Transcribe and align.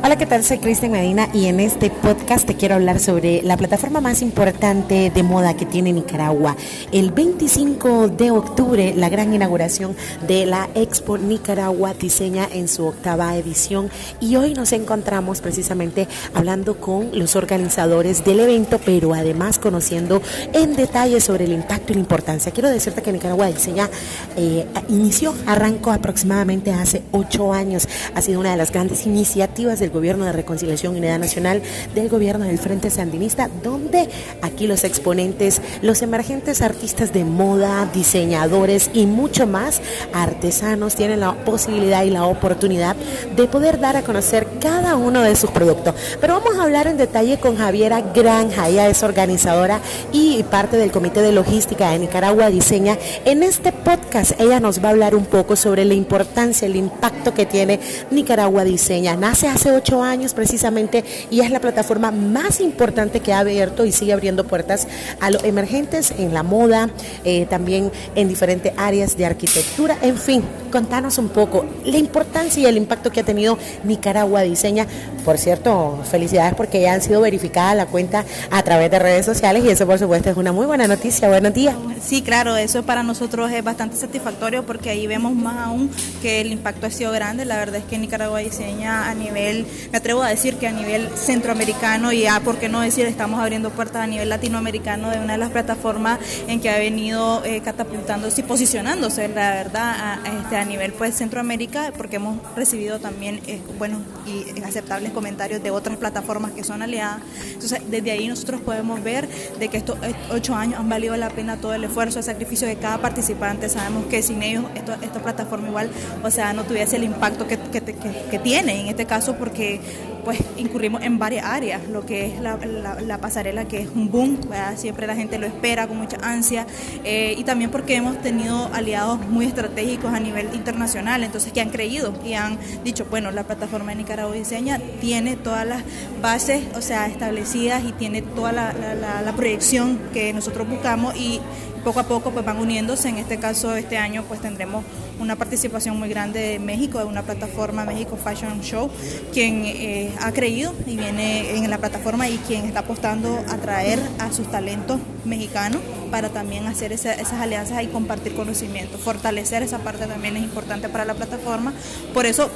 Hola, 0.00 0.16
¿qué 0.16 0.26
tal? 0.26 0.44
Soy 0.44 0.58
Cristian 0.58 0.92
Medina 0.92 1.28
y 1.34 1.46
en 1.46 1.58
este 1.58 1.90
podcast 1.90 2.46
te 2.46 2.54
quiero 2.54 2.76
hablar 2.76 3.00
sobre 3.00 3.42
la 3.42 3.56
plataforma 3.56 4.00
más 4.00 4.22
importante 4.22 5.10
de 5.10 5.22
moda 5.24 5.56
que 5.56 5.66
tiene 5.66 5.92
Nicaragua. 5.92 6.56
El 6.92 7.10
25 7.10 8.06
de 8.06 8.30
octubre, 8.30 8.94
la 8.96 9.08
gran 9.08 9.34
inauguración 9.34 9.96
de 10.28 10.46
la 10.46 10.68
Expo 10.76 11.18
Nicaragua 11.18 11.94
diseña 11.94 12.48
en 12.50 12.68
su 12.68 12.86
octava 12.86 13.36
edición 13.36 13.90
y 14.20 14.36
hoy 14.36 14.54
nos 14.54 14.72
encontramos 14.72 15.40
precisamente 15.40 16.06
hablando 16.32 16.78
con 16.78 17.10
los 17.18 17.34
organizadores 17.34 18.24
del 18.24 18.38
evento, 18.38 18.78
pero 18.82 19.14
además 19.14 19.58
conociendo 19.58 20.22
en 20.52 20.76
detalle 20.76 21.20
sobre 21.20 21.46
el 21.46 21.52
impacto 21.52 21.90
y 21.90 21.94
la 21.96 22.00
importancia. 22.00 22.52
Quiero 22.52 22.70
decirte 22.70 23.02
que 23.02 23.12
Nicaragua 23.12 23.48
diseña 23.48 23.90
eh, 24.36 24.64
inició, 24.88 25.34
arrancó 25.44 25.90
aproximadamente 25.90 26.72
hace 26.72 27.02
ocho 27.10 27.52
años. 27.52 27.88
Ha 28.14 28.22
sido 28.22 28.38
una 28.38 28.52
de 28.52 28.56
las 28.56 28.70
grandes 28.70 29.04
iniciativas 29.04 29.80
del 29.80 29.87
Gobierno 29.90 30.24
de 30.24 30.32
Reconciliación 30.32 30.94
y 30.94 30.98
Unidad 30.98 31.18
Nacional, 31.18 31.62
del 31.94 32.08
Gobierno 32.08 32.44
del 32.44 32.58
Frente 32.58 32.90
Sandinista, 32.90 33.48
donde 33.62 34.08
aquí 34.42 34.66
los 34.66 34.84
exponentes, 34.84 35.60
los 35.82 36.02
emergentes 36.02 36.62
artistas 36.62 37.12
de 37.12 37.24
moda, 37.24 37.88
diseñadores 37.92 38.90
y 38.94 39.06
mucho 39.06 39.46
más, 39.46 39.80
artesanos, 40.12 40.94
tienen 40.94 41.20
la 41.20 41.44
posibilidad 41.44 42.04
y 42.04 42.10
la 42.10 42.24
oportunidad 42.24 42.96
de 43.36 43.46
poder 43.46 43.80
dar 43.80 43.96
a 43.96 44.02
conocer 44.02 44.46
cada 44.60 44.96
uno 44.96 45.22
de 45.22 45.36
sus 45.36 45.50
productos. 45.50 45.94
Pero 46.20 46.40
vamos 46.40 46.58
a 46.58 46.64
hablar 46.64 46.86
en 46.86 46.96
detalle 46.96 47.38
con 47.38 47.56
Javiera 47.56 48.00
Granja, 48.00 48.68
ella 48.68 48.88
es 48.88 49.02
organizadora 49.02 49.80
y 50.12 50.42
parte 50.44 50.76
del 50.76 50.90
Comité 50.90 51.22
de 51.22 51.32
Logística 51.32 51.90
de 51.90 51.98
Nicaragua 51.98 52.50
Diseña. 52.50 52.98
En 53.24 53.42
este 53.42 53.72
podcast 53.72 54.07
ella 54.38 54.60
nos 54.60 54.82
va 54.82 54.88
a 54.88 54.92
hablar 54.92 55.14
un 55.14 55.26
poco 55.26 55.56
sobre 55.56 55.84
la 55.84 55.94
importancia, 55.94 56.66
el 56.66 56.76
impacto 56.76 57.34
que 57.34 57.46
tiene 57.46 57.78
Nicaragua 58.10 58.64
Diseña. 58.64 59.16
Nace 59.16 59.48
hace 59.48 59.72
ocho 59.72 60.02
años 60.02 60.34
precisamente 60.34 61.04
y 61.30 61.40
es 61.40 61.50
la 61.50 61.60
plataforma 61.60 62.10
más 62.10 62.60
importante 62.60 63.20
que 63.20 63.32
ha 63.32 63.40
abierto 63.40 63.84
y 63.84 63.92
sigue 63.92 64.12
abriendo 64.12 64.44
puertas 64.44 64.86
a 65.20 65.30
los 65.30 65.44
emergentes 65.44 66.12
en 66.18 66.32
la 66.32 66.42
moda, 66.42 66.90
eh, 67.24 67.46
también 67.46 67.92
en 68.14 68.28
diferentes 68.28 68.72
áreas 68.76 69.16
de 69.16 69.26
arquitectura, 69.26 69.96
en 70.02 70.16
fin, 70.16 70.42
contanos 70.72 71.18
un 71.18 71.28
poco 71.28 71.66
la 71.84 71.98
importancia 71.98 72.62
y 72.62 72.66
el 72.66 72.76
impacto 72.76 73.10
que 73.10 73.20
ha 73.20 73.24
tenido 73.24 73.58
Nicaragua 73.84 74.42
Diseña. 74.42 74.86
Por 75.24 75.38
cierto, 75.38 75.98
felicidades 76.10 76.54
porque 76.54 76.80
ya 76.80 76.94
han 76.94 77.02
sido 77.02 77.20
verificadas 77.20 77.76
la 77.76 77.86
cuenta 77.86 78.24
a 78.50 78.62
través 78.62 78.90
de 78.90 78.98
redes 78.98 79.26
sociales 79.26 79.64
y 79.64 79.68
eso 79.68 79.86
por 79.86 79.98
supuesto 79.98 80.30
es 80.30 80.36
una 80.36 80.52
muy 80.52 80.66
buena 80.66 80.86
noticia. 80.88 81.28
Buenos 81.28 81.52
días. 81.52 81.74
Sí, 82.02 82.22
claro, 82.22 82.56
eso 82.56 82.82
para 82.84 83.02
nosotros 83.02 83.50
es 83.50 83.62
bastante 83.62 83.97
satisfactorio 83.98 84.64
porque 84.64 84.90
ahí 84.90 85.06
vemos 85.06 85.34
más 85.34 85.58
aún 85.66 85.90
que 86.22 86.40
el 86.40 86.52
impacto 86.52 86.86
ha 86.86 86.90
sido 86.90 87.12
grande. 87.12 87.44
La 87.44 87.56
verdad 87.56 87.76
es 87.76 87.84
que 87.84 87.98
Nicaragua 87.98 88.40
Diseña 88.40 89.10
a 89.10 89.14
nivel 89.14 89.66
me 89.90 89.98
atrevo 89.98 90.22
a 90.22 90.28
decir 90.28 90.56
que 90.56 90.66
a 90.66 90.72
nivel 90.72 91.08
centroamericano 91.16 92.12
y 92.12 92.26
a, 92.26 92.40
por 92.40 92.58
qué 92.58 92.68
no 92.68 92.80
decir, 92.80 93.06
estamos 93.06 93.40
abriendo 93.40 93.70
puertas 93.70 94.02
a 94.02 94.06
nivel 94.06 94.28
latinoamericano 94.28 95.10
de 95.10 95.18
una 95.18 95.34
de 95.34 95.38
las 95.38 95.50
plataformas 95.50 96.18
en 96.46 96.60
que 96.60 96.70
ha 96.70 96.78
venido 96.78 97.44
eh, 97.44 97.60
catapultándose 97.60 98.40
y 98.40 98.44
posicionándose, 98.44 99.28
la 99.28 99.50
verdad, 99.50 100.20
a, 100.24 100.40
este, 100.40 100.56
a 100.56 100.64
nivel 100.64 100.92
pues 100.92 101.14
Centroamérica, 101.16 101.92
porque 101.96 102.16
hemos 102.16 102.38
recibido 102.56 102.98
también 102.98 103.40
eh, 103.46 103.60
buenos 103.78 104.02
y 104.26 104.60
aceptables 104.62 105.12
comentarios 105.12 105.62
de 105.62 105.70
otras 105.70 105.96
plataformas 105.96 106.52
que 106.52 106.64
son 106.64 106.82
aliadas. 106.82 107.20
Entonces, 107.52 107.80
desde 107.90 108.10
ahí 108.10 108.28
nosotros 108.28 108.60
podemos 108.60 109.02
ver 109.02 109.28
de 109.58 109.68
que 109.68 109.78
estos 109.78 109.98
ocho 110.30 110.54
años 110.54 110.78
han 110.78 110.88
valido 110.88 111.16
la 111.16 111.30
pena 111.30 111.56
todo 111.56 111.74
el 111.74 111.84
esfuerzo, 111.84 112.18
el 112.18 112.24
sacrificio 112.24 112.68
de 112.68 112.76
cada 112.76 112.98
participante. 112.98 113.68
Sabemos 113.88 114.10
que 114.10 114.20
sin 114.20 114.42
ellos 114.42 114.66
esta 114.74 115.22
plataforma 115.22 115.68
igual, 115.68 115.88
o 116.22 116.30
sea, 116.30 116.52
no 116.52 116.64
tuviese 116.64 116.96
el 116.96 117.04
impacto 117.04 117.46
que, 117.46 117.58
que, 117.58 117.80
que, 117.82 118.38
tiene 118.38 118.82
en 118.82 118.88
este 118.88 119.06
caso, 119.06 119.36
porque 119.36 119.80
pues 120.26 120.38
incurrimos 120.58 121.00
en 121.00 121.18
varias 121.18 121.46
áreas, 121.46 121.88
lo 121.88 122.04
que 122.04 122.26
es 122.26 122.34
la, 122.38 123.18
pasarela, 123.18 123.66
que 123.66 123.80
es 123.80 123.88
un 123.88 124.10
boom, 124.10 124.38
siempre 124.76 125.06
la 125.06 125.16
gente 125.16 125.38
lo 125.38 125.46
espera 125.46 125.88
con 125.88 125.96
mucha 125.96 126.18
ansia, 126.20 126.66
eh, 127.02 127.34
y 127.38 127.44
también 127.44 127.70
porque 127.70 127.94
hemos 127.94 128.20
tenido 128.20 128.68
aliados 128.74 129.26
muy 129.26 129.46
estratégicos 129.46 130.12
a 130.12 130.20
nivel 130.20 130.50
internacional, 130.52 131.24
entonces 131.24 131.50
que 131.50 131.62
han 131.62 131.70
creído 131.70 132.12
y 132.22 132.34
han 132.34 132.58
dicho, 132.84 133.06
bueno, 133.08 133.30
la 133.30 133.44
plataforma 133.44 133.92
de 133.92 133.96
Nicaragua 133.96 134.34
Diseña 134.34 134.78
tiene 135.00 135.36
todas 135.36 135.66
las 135.66 135.82
bases, 136.20 136.62
o 136.76 136.82
sea, 136.82 137.06
establecidas 137.06 137.82
y 137.84 137.92
tiene 137.92 138.20
toda 138.20 138.52
la, 138.52 138.74
la 138.74 139.32
proyección 139.32 139.98
que 140.12 140.34
nosotros 140.34 140.68
buscamos 140.68 141.16
y 141.16 141.40
poco 141.88 142.00
a 142.00 142.04
poco 142.04 142.30
pues 142.32 142.44
van 142.44 142.58
uniéndose. 142.58 143.08
En 143.08 143.16
este 143.16 143.38
caso, 143.38 143.74
este 143.74 143.96
año 143.96 144.22
pues 144.28 144.42
tendremos 144.42 144.84
una 145.20 145.36
participación 145.36 145.98
muy 145.98 146.10
grande 146.10 146.38
de 146.38 146.58
México, 146.58 146.98
de 146.98 147.06
una 147.06 147.22
plataforma 147.22 147.86
México 147.86 148.18
Fashion 148.22 148.60
Show, 148.60 148.90
quien 149.32 149.62
eh, 149.64 150.12
ha 150.20 150.30
creído 150.32 150.74
y 150.86 150.98
viene 150.98 151.56
en 151.56 151.70
la 151.70 151.78
plataforma 151.78 152.28
y 152.28 152.36
quien 152.46 152.66
está 152.66 152.80
apostando 152.80 153.42
a 153.48 153.56
traer 153.56 153.98
a 154.18 154.30
sus 154.32 154.50
talentos 154.50 155.00
mexicanos 155.24 155.80
para 156.10 156.28
también 156.28 156.66
hacer 156.66 156.92
esas 156.92 157.32
alianzas 157.32 157.82
y 157.82 157.86
compartir 157.86 158.34
conocimiento. 158.34 158.98
Fortalecer 158.98 159.62
esa 159.62 159.78
parte 159.78 160.04
también 160.04 160.36
es 160.36 160.42
importante 160.42 160.90
para 160.90 161.06
la 161.06 161.14
plataforma. 161.14 161.72
Por 162.12 162.26
eso 162.26 162.50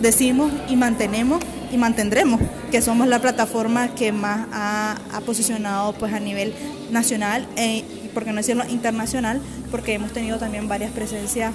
decimos 0.00 0.52
y 0.68 0.76
mantenemos 0.76 1.40
y 1.72 1.76
mantendremos 1.76 2.40
que 2.70 2.82
somos 2.82 3.08
la 3.08 3.20
plataforma 3.20 3.94
que 3.94 4.12
más 4.12 4.46
ha, 4.52 4.96
posicionado 5.24 5.92
pues 5.94 6.12
a 6.12 6.20
nivel 6.20 6.54
nacional 6.90 7.48
e 7.56 7.82
porque 8.16 8.30
no 8.30 8.38
decirlo 8.38 8.64
internacional, 8.70 9.42
porque 9.70 9.92
hemos 9.92 10.10
tenido 10.10 10.38
también 10.38 10.68
varias 10.68 10.90
presencias 10.90 11.52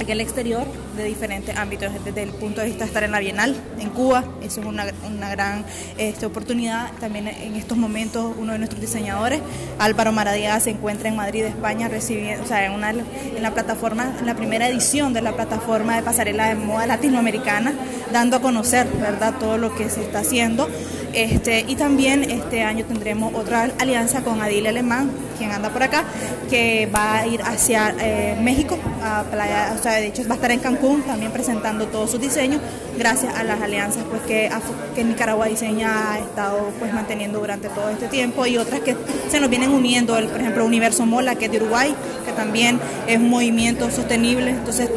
aquí 0.00 0.10
el 0.10 0.20
exterior 0.20 0.66
de 0.96 1.04
diferentes 1.04 1.56
ámbitos, 1.56 1.92
desde 2.04 2.24
el 2.24 2.30
punto 2.30 2.60
de 2.60 2.66
vista 2.66 2.82
de 2.82 2.88
estar 2.88 3.04
en 3.04 3.12
la 3.12 3.20
Bienal 3.20 3.54
en 3.78 3.90
Cuba, 3.90 4.24
eso 4.42 4.60
es 4.60 4.66
una, 4.66 4.86
una 5.06 5.30
gran 5.30 5.64
este, 5.96 6.26
oportunidad. 6.26 6.90
También 6.98 7.28
en 7.28 7.54
estos 7.54 7.78
momentos 7.78 8.34
uno 8.36 8.54
de 8.54 8.58
nuestros 8.58 8.80
diseñadores, 8.80 9.40
Álvaro 9.78 10.10
Maradiaga, 10.10 10.58
se 10.58 10.70
encuentra 10.70 11.08
en 11.08 11.14
Madrid, 11.14 11.44
España, 11.44 11.86
recibiendo, 11.86 12.42
o 12.42 12.46
sea, 12.48 12.66
en, 12.66 12.72
una, 12.72 12.90
en 12.90 13.40
la 13.40 13.54
plataforma, 13.54 14.16
en 14.18 14.26
la 14.26 14.34
primera 14.34 14.68
edición 14.68 15.12
de 15.12 15.22
la 15.22 15.36
plataforma 15.36 15.94
de 15.94 16.02
pasarela 16.02 16.48
de 16.48 16.56
moda 16.56 16.88
latinoamericana, 16.88 17.72
dando 18.12 18.38
a 18.38 18.40
conocer, 18.40 18.88
¿verdad?, 19.00 19.34
todo 19.38 19.58
lo 19.58 19.76
que 19.76 19.88
se 19.90 20.02
está 20.02 20.20
haciendo. 20.20 20.68
Este, 21.14 21.64
y 21.68 21.76
también 21.76 22.24
este 22.24 22.62
año 22.62 22.84
tendremos 22.84 23.32
otra 23.34 23.70
alianza 23.78 24.22
con 24.22 24.42
Adil 24.42 24.66
Alemán, 24.66 25.10
quien 25.38 25.52
anda 25.52 25.70
por 25.70 25.84
acá, 25.84 26.04
que 26.50 26.88
va 26.92 27.18
a 27.18 27.26
ir 27.26 27.40
hacia 27.42 27.94
eh, 28.00 28.36
México, 28.42 28.76
a 29.00 29.22
playa, 29.30 29.76
o 29.78 29.82
sea, 29.82 29.92
de 29.92 30.08
hecho 30.08 30.22
va 30.26 30.32
a 30.32 30.34
estar 30.34 30.50
en 30.50 30.58
Cancún 30.58 31.02
también 31.02 31.30
presentando 31.30 31.86
todos 31.86 32.10
sus 32.10 32.20
diseños, 32.20 32.60
gracias 32.98 33.32
a 33.36 33.44
las 33.44 33.62
alianzas 33.62 34.02
pues, 34.10 34.22
que, 34.22 34.50
que 34.96 35.04
Nicaragua 35.04 35.46
Diseña 35.46 36.14
ha 36.14 36.18
estado 36.18 36.70
pues, 36.80 36.92
manteniendo 36.92 37.38
durante 37.38 37.68
todo 37.68 37.90
este 37.90 38.08
tiempo 38.08 38.44
y 38.46 38.58
otras 38.58 38.80
que 38.80 38.96
se 39.30 39.38
nos 39.38 39.48
vienen 39.48 39.70
uniendo, 39.70 40.18
el, 40.18 40.26
por 40.26 40.40
ejemplo 40.40 40.64
Universo 40.64 41.06
Mola, 41.06 41.36
que 41.36 41.44
es 41.44 41.52
de 41.52 41.58
Uruguay, 41.58 41.94
que 42.26 42.32
también 42.32 42.80
es 43.06 43.18
un 43.18 43.30
movimiento 43.30 43.88
sostenible, 43.90 44.50
entonces 44.50 44.90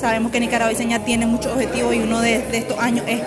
sabemos 0.00 0.32
que 0.32 0.40
Nicaragua 0.40 0.70
Diseña 0.70 1.04
tiene 1.04 1.26
muchos 1.26 1.52
objetivos 1.52 1.94
y 1.94 2.00
uno 2.00 2.20
de, 2.20 2.44
estos 2.52 2.78
años 2.80 3.04
es 3.06 3.20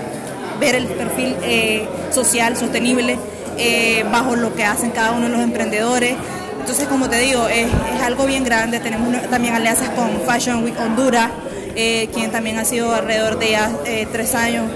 ver 0.59 0.75
el 0.75 0.87
perfil 0.87 1.35
eh, 1.43 1.87
social 2.11 2.57
sostenible 2.57 3.17
eh, 3.57 4.05
bajo 4.11 4.35
lo 4.35 4.55
que 4.55 4.63
hacen 4.63 4.91
cada 4.91 5.11
uno 5.11 5.27
de 5.27 5.29
los 5.29 5.41
emprendedores. 5.41 6.15
Entonces, 6.59 6.87
como 6.87 7.09
te 7.09 7.19
digo, 7.19 7.47
es, 7.47 7.67
algo 8.03 8.25
bien 8.25 8.43
grande. 8.43 8.79
Tenemos 8.79 9.29
también 9.29 9.55
alianzas 9.55 9.89
con 9.89 10.09
Fashion 10.25 10.63
Week 10.63 10.79
Honduras, 10.79 11.29
eh, 11.75 12.09
quien 12.13 12.31
también 12.31 12.57
ha 12.59 12.65
sido 12.65 12.93
alrededor 12.93 13.39
de 13.39 13.51
ya 13.51 13.71
tres 14.11 14.35
años 14.35 14.69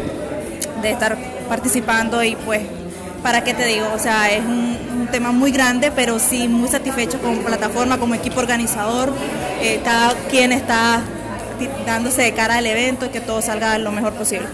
de 0.81 0.91
estar 0.91 1.17
participando 1.47 2.23
y 2.23 2.35
pues, 2.35 2.61
¿para 3.23 3.43
qué 3.43 3.53
te 3.53 3.65
digo? 3.65 3.87
O 3.93 3.99
sea, 3.99 4.31
es 4.31 4.43
un, 4.43 4.75
tema 5.11 5.31
muy 5.31 5.51
grande, 5.51 5.91
pero 5.91 6.17
sí 6.17 6.47
muy 6.47 6.67
satisfecho 6.67 7.21
como 7.21 7.39
plataforma, 7.41 7.99
como 7.99 8.15
equipo 8.15 8.39
organizador. 8.39 9.13
cada 9.83 10.13
quien 10.29 10.51
está 10.51 11.03
dándose 11.85 12.23
de 12.23 12.33
cara 12.33 12.57
al 12.57 12.65
evento 12.65 13.05
y 13.05 13.09
que 13.09 13.21
todo 13.21 13.41
salga 13.41 13.77
lo 13.77 13.91
mejor 13.91 14.13
posible. 14.13 14.47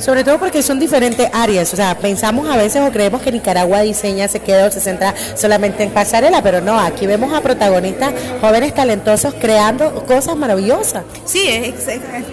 Sobre 0.00 0.24
todo 0.24 0.38
porque 0.38 0.62
son 0.62 0.78
diferentes 0.78 1.28
áreas, 1.32 1.72
o 1.72 1.76
sea, 1.76 1.96
pensamos 1.98 2.48
a 2.48 2.56
veces 2.56 2.82
o 2.82 2.90
creemos 2.90 3.20
que 3.22 3.30
Nicaragua 3.30 3.82
diseña, 3.82 4.28
se 4.28 4.40
queda 4.40 4.66
o 4.66 4.70
se 4.70 4.80
centra 4.80 5.14
solamente 5.34 5.82
en 5.82 5.90
pasarela, 5.90 6.42
pero 6.42 6.60
no, 6.60 6.78
aquí 6.78 7.06
vemos 7.06 7.32
a 7.34 7.40
protagonistas 7.40 8.14
jóvenes 8.40 8.74
talentosos 8.74 9.34
creando 9.34 10.06
cosas 10.06 10.36
maravillosas. 10.36 11.04
Sí, 11.24 11.46
es, 11.46 11.74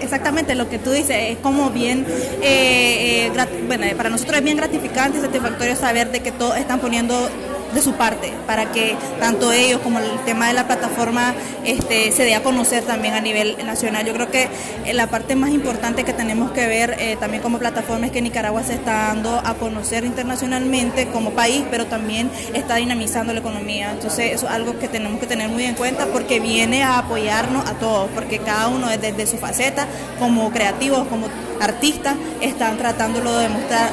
exactamente 0.00 0.54
lo 0.54 0.68
que 0.68 0.78
tú 0.78 0.90
dices, 0.90 1.16
es 1.30 1.38
como 1.38 1.70
bien, 1.70 2.06
eh, 2.42 3.30
eh, 3.36 3.46
bueno, 3.66 3.84
para 3.96 4.08
nosotros 4.08 4.38
es 4.38 4.44
bien 4.44 4.56
gratificante 4.56 5.18
y 5.18 5.20
satisfactorio 5.20 5.76
saber 5.76 6.10
de 6.10 6.20
que 6.20 6.32
todos 6.32 6.56
están 6.56 6.80
poniendo 6.80 7.28
de 7.74 7.82
su 7.82 7.92
parte 7.92 8.32
para 8.46 8.72
que 8.72 8.96
tanto 9.20 9.52
ellos 9.52 9.80
como 9.80 9.98
el 9.98 10.10
tema 10.24 10.48
de 10.48 10.54
la 10.54 10.66
plataforma 10.66 11.34
este, 11.64 12.12
se 12.12 12.24
dé 12.24 12.34
a 12.34 12.42
conocer 12.42 12.84
también 12.84 13.14
a 13.14 13.20
nivel 13.20 13.56
nacional. 13.66 14.06
Yo 14.06 14.12
creo 14.14 14.30
que 14.30 14.48
eh, 14.84 14.94
la 14.94 15.08
parte 15.08 15.36
más 15.36 15.50
importante 15.50 16.04
que 16.04 16.12
tenemos 16.12 16.50
que 16.52 16.66
ver 16.66 16.96
eh, 16.98 17.16
también 17.18 17.42
como 17.42 17.58
plataforma 17.58 18.06
es 18.06 18.12
que 18.12 18.22
Nicaragua 18.22 18.62
se 18.62 18.74
está 18.74 19.08
dando 19.08 19.40
a 19.44 19.54
conocer 19.54 20.04
internacionalmente 20.04 21.08
como 21.08 21.30
país, 21.32 21.64
pero 21.70 21.86
también 21.86 22.30
está 22.54 22.76
dinamizando 22.76 23.32
la 23.32 23.40
economía. 23.40 23.90
Entonces 23.92 24.32
eso 24.32 24.46
es 24.46 24.52
algo 24.52 24.78
que 24.78 24.88
tenemos 24.88 25.20
que 25.20 25.26
tener 25.26 25.48
muy 25.48 25.64
en 25.64 25.74
cuenta 25.74 26.06
porque 26.06 26.40
viene 26.40 26.82
a 26.82 26.98
apoyarnos 26.98 27.68
a 27.68 27.74
todos, 27.74 28.08
porque 28.14 28.38
cada 28.38 28.68
uno 28.68 28.88
desde 28.88 29.26
su 29.26 29.36
faceta, 29.36 29.86
como 30.18 30.50
creativos, 30.50 31.06
como 31.08 31.26
artistas 31.60 32.14
están 32.40 32.76
tratándolo 32.76 33.36
de 33.36 33.44
demostrar 33.44 33.90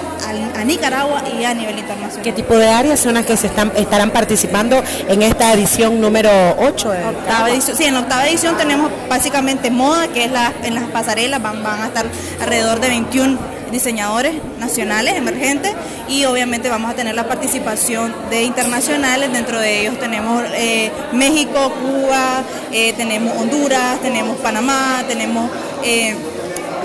a, 0.55 0.63
Nicaragua 0.63 1.23
y 1.39 1.43
a 1.43 1.53
nivel 1.53 1.77
internacional. 1.77 2.23
¿Qué 2.23 2.31
tipo 2.31 2.57
de 2.57 2.67
áreas 2.67 2.99
son 2.99 3.13
las 3.13 3.25
que 3.25 3.37
se 3.37 3.47
están, 3.47 3.71
estarán 3.75 4.11
participando 4.11 4.83
en 5.07 5.21
esta 5.21 5.53
edición 5.53 6.01
número 6.01 6.29
8? 6.57 6.93
Octava 7.09 7.49
edición, 7.49 7.77
sí, 7.77 7.83
en 7.85 7.93
la 7.93 7.99
octava 8.01 8.27
edición 8.27 8.57
tenemos 8.57 8.91
básicamente 9.07 9.69
moda, 9.69 10.07
que 10.07 10.25
es 10.25 10.31
la, 10.31 10.51
en 10.63 10.75
las 10.75 10.85
pasarelas 10.85 11.41
van, 11.41 11.61
van 11.63 11.81
a 11.81 11.87
estar 11.87 12.05
alrededor 12.41 12.79
de 12.79 12.87
21 12.87 13.55
diseñadores 13.71 14.35
nacionales 14.59 15.15
emergentes 15.15 15.73
y 16.07 16.25
obviamente 16.25 16.69
vamos 16.69 16.91
a 16.91 16.95
tener 16.95 17.15
la 17.15 17.27
participación 17.27 18.13
de 18.29 18.43
internacionales, 18.43 19.31
dentro 19.31 19.59
de 19.59 19.81
ellos 19.81 19.99
tenemos 19.99 20.43
eh, 20.53 20.91
México, 21.13 21.71
Cuba, 21.71 22.43
eh, 22.71 22.93
tenemos 22.93 23.37
Honduras, 23.37 23.99
tenemos 24.01 24.37
Panamá, 24.37 25.03
tenemos 25.07 25.49
eh, 25.83 26.15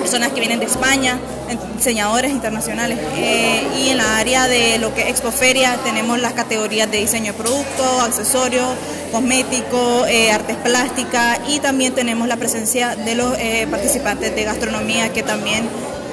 personas 0.00 0.32
que 0.32 0.41
vienen 0.41 0.58
de 0.58 0.67
España, 0.67 1.19
diseñadores 1.76 2.32
internacionales. 2.32 2.99
y 3.79 3.91
en 3.91 3.99
la 3.99 4.19
área 4.19 4.49
de 4.49 4.79
lo 4.79 4.94
que 4.94 5.02
es 5.02 5.08
Expoferia 5.08 5.76
tenemos 5.85 6.19
las 6.20 6.32
categorías 6.32 6.91
de 6.91 6.99
diseño 6.99 7.32
de 7.32 7.38
productos, 7.38 8.02
accesorios, 8.02 8.69
cosméticos, 9.12 10.06
artes 10.32 10.56
plásticas 10.56 11.41
y 11.49 11.61
también 11.61 11.94
tenemos 11.94 12.26
la 12.29 12.37
presencia 12.37 12.97
de 12.97 13.14
los 13.14 13.37
participantes 13.70 14.35
de 14.35 14.44
gastronomía 14.44 15.12
que 15.12 15.23
también 15.23 15.69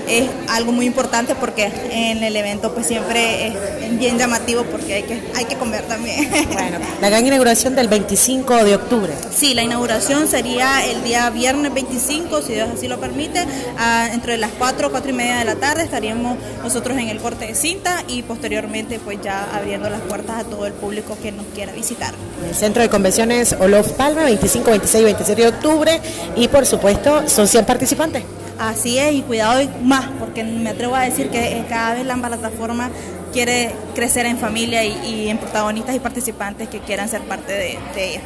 es 0.08 0.30
algo 0.50 0.72
muy 0.72 0.86
importante 0.86 1.36
porque 1.36 1.72
en 1.92 2.24
el 2.24 2.36
evento 2.36 2.74
pues 2.74 2.88
siempre 2.88 3.48
es 3.48 4.00
bien 4.00 4.18
llamativo 4.18 4.64
porque 4.64 4.96
hay 4.96 5.04
que, 5.04 5.22
hay 5.36 5.46
que 5.46 5.56
comer 5.56 5.84
también. 5.86 6.30
Bueno, 6.58 6.80
la 7.02 7.10
gran 7.10 7.26
inauguración 7.26 7.76
del 7.76 7.88
25 7.88 8.64
de 8.64 8.76
octubre. 8.76 9.14
Sí, 9.36 9.54
la 9.54 9.64
inauguración 9.64 10.28
sería 10.28 10.86
el 10.86 11.04
día 11.04 11.30
viernes 11.30 11.74
25, 11.74 12.42
si 12.42 12.54
Dios 12.54 12.70
así 12.74 12.88
lo 12.88 13.00
permite, 13.00 13.46
entre 14.12 14.38
las 14.38 14.52
4, 14.58 14.90
4 14.90 15.10
y 15.10 15.14
media 15.14 15.38
de 15.38 15.46
la 15.46 15.56
tarde 15.56 15.84
estaríamos 15.84 16.38
nosotros 16.64 16.98
en 16.98 17.10
el 17.10 17.20
corte 17.20 17.48
de 17.48 17.56
cinta 17.56 18.04
y 18.08 18.24
posteriormente 18.24 19.00
pues 19.00 19.20
ya 19.22 19.48
abriendo 19.54 19.90
las 19.90 20.02
puertas 20.02 20.40
a 20.40 20.44
todo 20.44 20.66
el 20.66 20.74
público 20.74 21.18
que 21.22 21.32
nos 21.32 21.46
quiera 21.54 21.74
visitar. 21.74 22.14
El 22.48 22.56
Centro 22.56 22.82
de 22.82 22.90
Convenciones 22.90 23.56
Olof 23.60 23.92
Palma, 23.92 24.24
25, 24.24 24.70
26 24.70 25.02
y 25.02 25.06
27 25.06 25.42
de 25.42 25.48
octubre 25.48 26.02
y 26.36 26.48
por 26.48 26.66
supuesto 26.66 27.28
son 27.28 27.48
100 27.48 27.66
participantes. 27.66 28.24
Así 28.60 28.98
es, 28.98 29.14
y 29.14 29.22
cuidado 29.22 29.62
más, 29.84 30.10
porque 30.20 30.44
me 30.44 30.72
atrevo 30.72 30.96
a 30.96 31.02
decir 31.02 31.30
que 31.30 31.64
cada 31.70 31.94
vez 31.94 32.06
la 32.06 32.16
plataforma 32.16 32.90
quiere 33.32 33.72
crecer 33.94 34.26
en 34.26 34.38
familia 34.38 34.84
y, 34.84 35.30
en 35.30 35.38
protagonistas 35.38 35.96
y 35.96 36.00
participantes 36.00 36.68
que 36.70 36.80
quieran 36.80 37.08
ser 37.08 37.22
parte 37.22 37.54
de, 37.54 37.78
de 37.94 38.10
ella. 38.10 38.22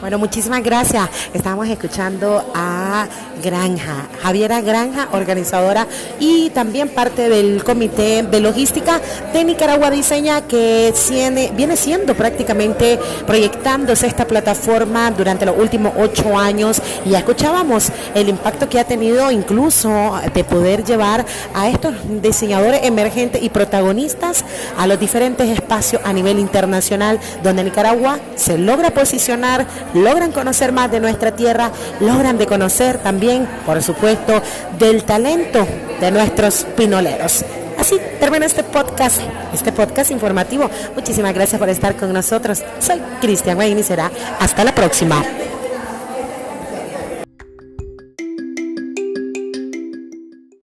Bueno, 0.00 0.16
muchísimas 0.18 0.62
gracias. 0.62 1.08
Estamos 1.34 1.66
escuchando 1.68 2.44
a 2.54 3.08
Granja, 3.42 4.06
Javiera 4.22 4.60
Granja, 4.60 5.08
organizadora 5.12 5.88
y 6.20 6.50
también 6.50 6.88
parte 6.88 7.28
del 7.28 7.64
Comité 7.64 8.22
de 8.22 8.40
Logística 8.40 9.00
de 9.32 9.42
Nicaragua 9.42 9.90
Diseña, 9.90 10.42
que 10.42 10.94
viene 11.56 11.76
siendo 11.76 12.14
prácticamente 12.14 12.98
proyectándose 13.26 14.06
esta 14.06 14.24
plataforma 14.24 15.10
durante 15.10 15.44
los 15.46 15.58
últimos 15.58 15.92
ocho 15.98 16.38
años 16.38 16.80
y 17.04 17.14
escuchábamos 17.14 17.90
el 18.14 18.28
impacto 18.28 18.68
que 18.68 18.78
ha 18.78 18.84
tenido 18.84 19.32
incluso 19.32 20.14
de 20.32 20.44
poder 20.44 20.84
llevar 20.84 21.26
a 21.54 21.68
estos 21.68 21.94
diseñadores 22.22 22.84
emergentes 22.84 23.42
y 23.42 23.48
protagonistas 23.48 24.44
a 24.76 24.86
los 24.86 25.00
diferentes 25.00 25.48
espacios 25.48 26.02
a 26.04 26.12
nivel 26.12 26.38
internacional 26.38 27.18
donde 27.42 27.64
Nicaragua 27.64 28.20
se 28.36 28.58
logra 28.58 28.90
posicionar 28.90 29.66
logran 29.94 30.32
conocer 30.32 30.72
más 30.72 30.90
de 30.90 31.00
nuestra 31.00 31.32
tierra, 31.32 31.70
logran 32.00 32.38
de 32.38 32.46
conocer 32.46 32.98
también, 32.98 33.46
por 33.66 33.82
supuesto, 33.82 34.42
del 34.78 35.04
talento 35.04 35.66
de 36.00 36.10
nuestros 36.10 36.66
pinoleros. 36.76 37.44
Así 37.78 37.96
termina 38.18 38.46
este 38.46 38.64
podcast, 38.64 39.20
este 39.54 39.72
podcast 39.72 40.10
informativo. 40.10 40.68
Muchísimas 40.94 41.32
gracias 41.32 41.58
por 41.58 41.68
estar 41.68 41.96
con 41.96 42.12
nosotros. 42.12 42.62
Soy 42.80 43.00
Cristian 43.20 43.56
Wayne 43.56 43.80
y 43.80 43.84
será 43.84 44.10
hasta 44.40 44.64
la 44.64 44.74
próxima. 44.74 45.22